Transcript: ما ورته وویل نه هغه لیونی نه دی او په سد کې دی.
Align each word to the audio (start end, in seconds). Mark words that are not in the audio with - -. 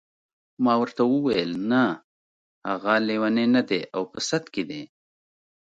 ما 0.63 0.73
ورته 0.81 1.01
وویل 1.05 1.51
نه 1.71 1.83
هغه 2.69 2.93
لیونی 3.07 3.45
نه 3.55 3.61
دی 3.69 3.81
او 3.95 4.01
په 4.11 4.19
سد 4.29 4.43
کې 4.53 4.63
دی. 4.69 4.83